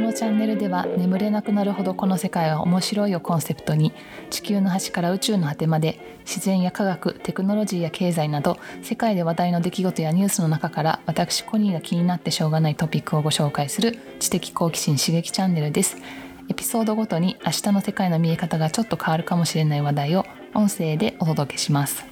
[0.00, 3.92] このチャンネルでは眠れなくなるほどこの世界は面白いをコンセプトに
[4.30, 15.98] 地球の端から宇宙の果てまで自然や科学テクノロジーや経済など世界で話題の出来事やニュースの中から私コニーが気になってしょうがないトピックをご紹介する知的好奇心刺激チャンネルです。
[16.48, 20.24] エピソードごとに明日の世界の見え方がちょっと変わるかもしれない話題を
[20.54, 22.06] 音声でお届けします。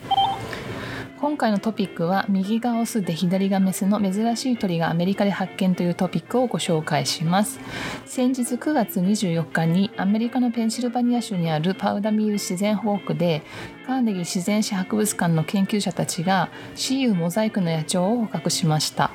[1.21, 7.59] 今回のトピックは右がオスで左がメスの珍しい鳥がアメリカで発見というトピックをご紹介します。
[8.07, 13.43] 先日9月24日にアメリカのペンシルバニア州にあるパウダミール自然保護区で
[13.85, 19.11] カーネギー自然史博物館の研究者たちがシーウモザイクの野鳥を捕獲しました。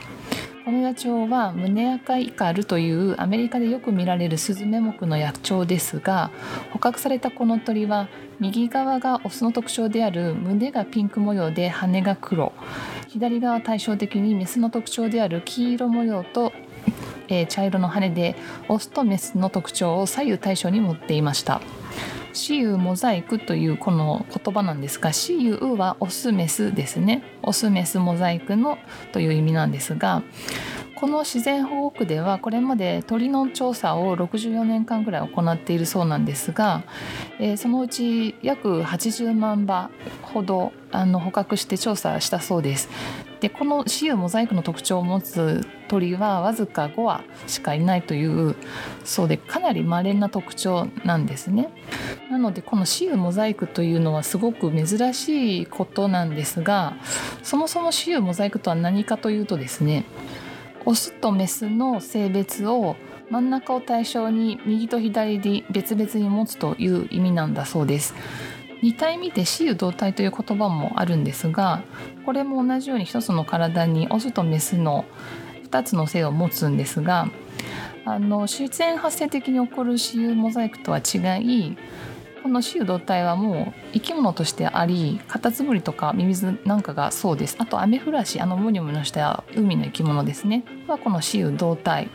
[0.65, 6.31] この野鳥はムネアカイカルというアメリカでよく見られるスズメ目の野鳥ですが
[6.71, 8.07] 捕獲されたこの鳥は
[8.39, 12.53] 右側がオスの特徴である胸がピンク模様で羽が黒
[13.09, 16.53] 左側対照的にメスの特徴である黄色模様と、
[17.27, 18.37] えー、茶色の羽で
[18.69, 21.59] オスとメスの特徴を左右対称に持っていました。
[22.33, 28.77] シユモザイクというこの言葉なんですがシユはオスメスですねオスメスモザイクの
[29.11, 30.23] という意味なんですが
[30.95, 36.83] この自然保護区ではこれまで鳥の調査を64年間ぐらい行っているそうなんですが、
[37.39, 39.89] えー、そのうち約80万羽
[40.21, 42.89] ほどあの捕獲して調査したそうです。
[43.43, 48.55] でこの雌雄モザイクの特徴を持つ鳥はわずか5羽しかいないという
[49.03, 51.69] そうでかなり稀な特徴なんですね。
[52.31, 56.95] なのでこの雌雄モザイクというのはすごく珍しいことなんですが
[57.43, 60.05] そもそも雌雄モザイクとは何かというとですね
[60.85, 62.95] オスとメスの性別を
[63.29, 68.13] 真ん中を対象に右と左で別々に持つという意味なんだそうです。
[68.83, 71.83] 似た意味で雌雄同体という言葉もあるんですが
[72.25, 75.05] これも同じように一つの体にオスとメスの
[75.69, 77.29] 2つの性を持つんですが
[78.05, 81.77] あの自然発生的に起こる雌雄モザイクとは違い
[82.43, 87.55] この雌雄同体はもう生き物としてありカタツムリとかミミズなんかがそうです。
[87.57, 90.65] あとアメフラシあのムニョムニョした海の生き物ですね。
[90.85, 92.09] はこの雌雄同体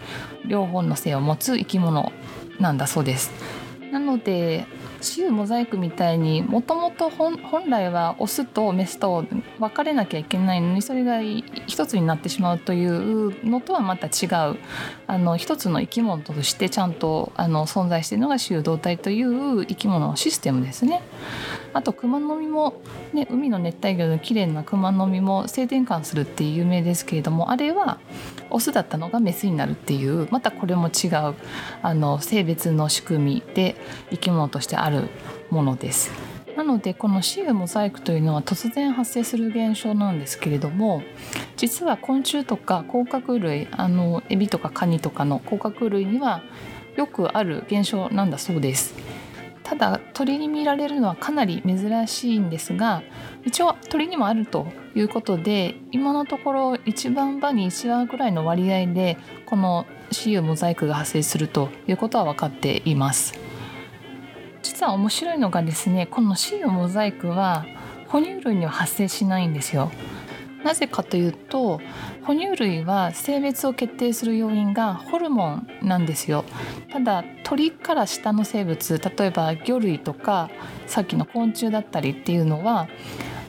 [0.45, 2.13] 両方の性を持つ生き物
[2.61, 3.33] なんだそうです。
[3.91, 4.67] なので
[5.01, 7.39] 雌モザイクみたいにもともと本
[7.69, 9.25] 来はオスとメスと
[9.59, 11.21] 分かれなきゃいけないのにそれが
[11.67, 14.59] 一つになってしまうというのとはまた違う
[15.07, 21.03] あの一つの生き物としてちゃんとあの存在しているのが雌同体という生き物のシステムですね。
[21.79, 28.01] あとクマノミも、ね、海の熱帯魚の綺麗なクマノミも性転換するっていう有名ですけれどもあれは
[28.51, 31.35] オスだったのがメスになるっていうまたこれも違う
[31.81, 33.77] あの性別の仕組みで
[34.11, 35.09] 生き物としてある
[35.51, 36.11] ものです。
[36.57, 41.05] なのでこのシールモザイクというのは突然発生する現象なんですけれども
[41.57, 46.43] 実は昆虫とか甲殻類あのエビとかカニとかの甲殻類には
[46.97, 48.97] よくある現象なんだそうです。
[49.69, 53.03] ただ鳥に見られるのはかなり珍しいんですが
[53.45, 63.39] 一応鳥にもあるということで今のところ1番場に1羽ぐらいの割合でこの雌雄モザイクが発生するということは分かっています。
[64.63, 67.67] 実は面白いのがですねこの雌雄モザイクは
[68.07, 69.93] 哺乳類には発生しないんですよ。
[70.65, 71.81] なぜかというと
[72.25, 76.45] 哺乳類は性別を決定する要因がホルモンなんですよ。
[76.93, 80.51] ただ鳥から下の生物例えば魚類とか
[80.87, 82.89] さっきの昆虫だったりっていうのは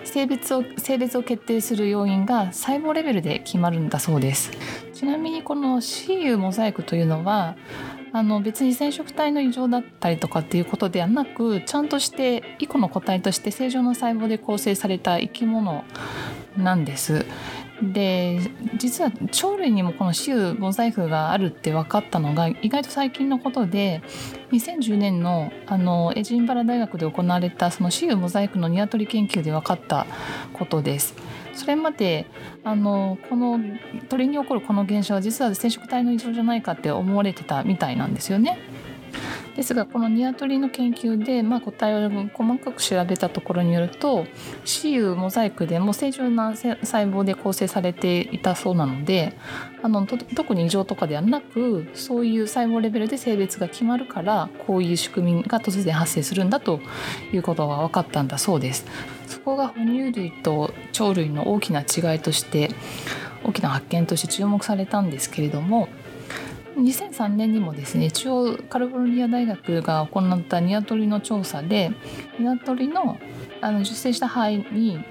[0.04, 4.52] 性別を性別を決定する要因が細胞レベルで決まるんだそうです。
[4.94, 7.56] ちなみにこの CU モザイクというのは
[8.12, 15.84] あの別に染色体の異常だったりとかっていうことではなくちゃんとして一個の個体として正常な細胞で構成された生き物
[16.60, 17.26] なんです。
[17.82, 18.40] で
[18.78, 24.02] 実は鳥類にもこの雌雄モザイクがあるって分かったのが意外と最近のことで
[24.52, 30.06] 2010年のあのエジンバラ大学で行われたその雌雄モザイクのニワトリ研究で分かった
[30.54, 31.16] ことです。
[31.54, 32.26] それまで
[32.64, 33.60] あのこの
[34.08, 38.58] 鳥に起こるこの現象は実は染色体の異常じゃないかって思われてたみたいなんですよね。
[39.60, 44.26] ですがこのニワトリの研究で、まあ、個体を細かく調べたところによると
[44.64, 46.78] 雌雄モザイクでも正常な細
[47.08, 49.36] 胞で構成されていたそうなので
[49.84, 56.80] あの特に異常とかではなくそういう細胞レベルで性別が決まるからこういう仕組みが突然発生するんだと
[57.34, 58.86] いうことが分かったんだそうです。
[59.28, 62.72] そこが哺乳類と鳥類の大きな違いとして
[63.44, 65.90] 大きな発見として注目されたんですけれども
[66.82, 71.92] 2003年にもですね中央カリフォルニア大学が行ったニワトリの調査で
[72.40, 73.18] ニワトリの
[73.62, 75.04] あの受精した肺に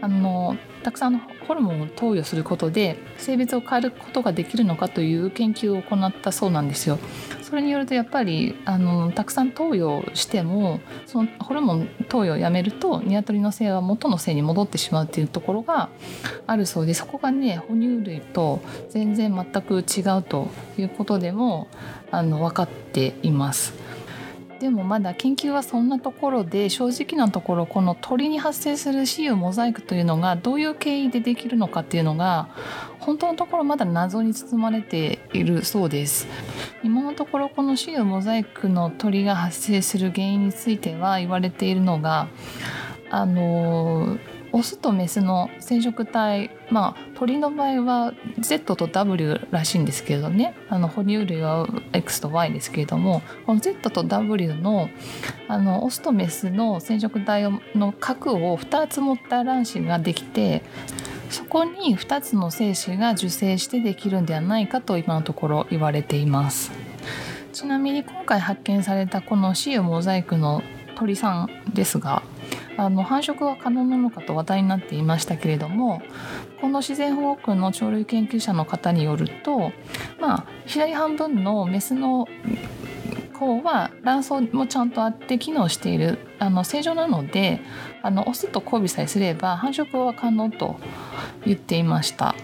[0.00, 6.98] あのたくさんのホルモンを投与することで性別を変えることができるのかという研究を行ったそうなんですよ。
[7.42, 15.88] それによるとやっぱりあのたくさん投与してもそのホルモン投与をやめるとニワトリの性は元の性に戻ってしまうっていうところが
[16.48, 18.60] あるそうでそこがね哺乳類と
[18.90, 21.68] 全然全く違うということでも
[22.10, 23.85] あの分かっています。
[24.60, 32.48] でもまだ研究はそんなところで正直なところこの鳥に発生する雌雄モザイクというのがどういう経緯でできるのかっていうのが
[32.98, 36.26] 本当のところまだ謎に包まれているそうです。
[36.82, 42.28] 今のところこの雌雄モザイクの鳥が発生する原因については言われているのが
[43.10, 50.54] あのーオスとメスの染色体まあ鳥の場合は Z と W らしいんですけどね。
[50.68, 54.88] あの哺乳類は X と Y ですけれどもこの Z と W の
[55.48, 60.62] あのオスとメスの染色体の核を2つ持った卵子ができて
[61.30, 66.72] そこに2つの精子が受精してできるんではないかと今のところ言われています。
[67.52, 70.62] ちなみに今回発見されたこのシウモザイクの
[70.94, 72.22] 鳥さんですが
[72.76, 76.02] あの繁殖は可能なのかと話題になっていましたけれども
[76.60, 79.72] この自然保護区の鳥類研究者の方によると、
[80.20, 82.28] まあ、左半分のメスの
[83.34, 87.60] 方は卵巣もちゃんとあって機能しているあの正常なので
[88.02, 90.76] あのオスと交尾さえすれば繁殖は可能と
[91.44, 92.34] 言っていました。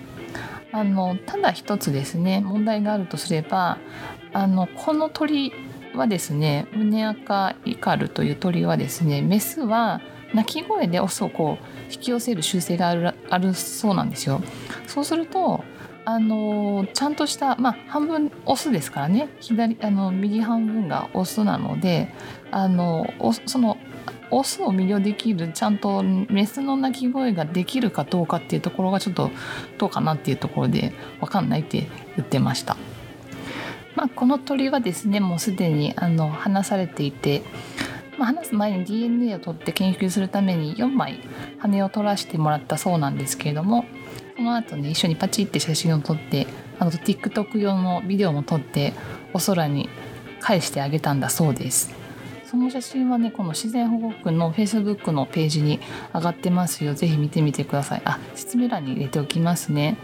[0.74, 3.76] あのただ一つですね問題があるとすれば
[4.32, 5.52] あのこの鳥
[5.94, 10.00] はですねウネアカイカルという鳥はですねメスは
[10.34, 14.42] 鳴き声でオスをこう引き寄せる習性があるあるそうなんですよ。
[14.86, 15.64] そうすると
[16.04, 22.12] あのちゃんとしたまあ半分オスですからね左あの右半分がオスなので
[22.50, 23.12] あの
[23.46, 23.78] その
[24.30, 29.30] オスを魅了できるちゃんとメスの鳴き声ができるかどうかっていうところがちょっと
[29.78, 31.86] どうかなっていうところで分かんないって
[32.16, 32.76] 言ってました。
[33.94, 37.42] まあ、この鳥はですねもうすでにあの話されていて
[38.22, 41.18] まあ、話す前に DNA を取って研究するために4枚
[41.58, 43.84] 羽を取らせてもらったそうなんですけれども
[44.36, 46.46] その後ね一緒にパチって写真を撮って
[46.78, 48.92] あの TikTok 用のビデオも撮って
[49.32, 49.88] お空に
[50.38, 51.92] 返してあげたんだそうです。
[52.44, 55.80] その写真はねこの自然保護区の Facebook のページに
[56.14, 56.94] 上がってますよ。
[56.94, 58.02] 是非見てみてください。
[58.04, 59.96] あ説明欄に入れておきますね。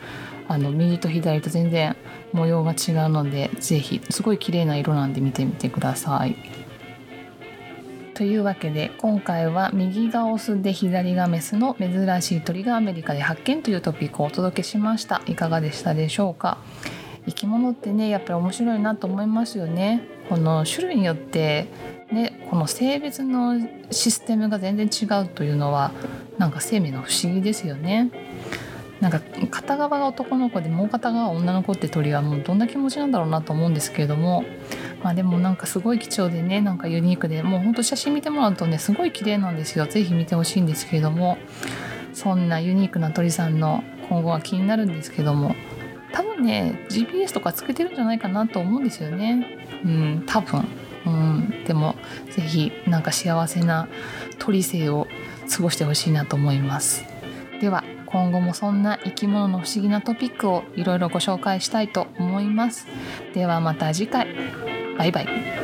[0.49, 1.94] あの右と左と全然
[2.32, 6.68] 模様が違うので是非すごい綺麗な色なんで見てみてください。
[8.19, 15.23] というわけで今回は右がオスで左がメスの珍しい鳥がアメリカで発見というトピックをお届けしました。
[15.26, 16.59] いかがでしたでしょうか？
[17.26, 20.03] 生き物ってねやっぱり面白いなと思いますよね。
[20.29, 21.69] この種類によって
[22.11, 23.55] ねこの性別の
[23.93, 25.93] システムが全然違うというのは
[26.38, 28.11] なんか生命の不思議ですよね。
[29.00, 34.44] なんか片側が男の子でもう片側女の子って鳥はもうどんな気持ちなんだろうなと思うんですけれども
[35.02, 39.86] まあでもなんかすごい貴重でねなんかユニークでもうほんと写真見てもらうとねすごい綺麗なんですよ。
[39.86, 41.38] 是非見てほしいんですけれども
[42.12, 45.54] そんなユニークな鳥さんの今後は気になるんですけども
[46.12, 49.58] 多分ね GPS とかつけてるんじゃないかなと思うんですよね。
[49.84, 50.64] うん多分。
[51.06, 51.94] うんでも
[52.30, 53.88] 是非なんか幸せな
[54.38, 55.06] 鳥生を
[55.50, 57.18] 過ごしてほしいなと思います。
[58.10, 62.87] 今後もそんな生き物の不思議なトピックをいろいろご紹介したいと思います。
[63.34, 64.29] ではまた次回。
[64.96, 65.57] バイバイ。